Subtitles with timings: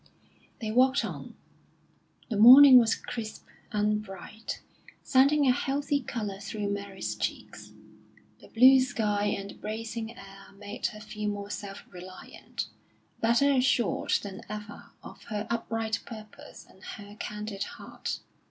[0.61, 1.35] They walked on.
[2.31, 4.59] The morning was crisp and bright,
[5.03, 7.73] sending a healthy colour through Mary's cheeks.
[8.39, 12.67] The blue sky and the bracing air made her feel more self reliant,
[13.19, 18.21] better assured than ever of her upright purpose and her candid heart.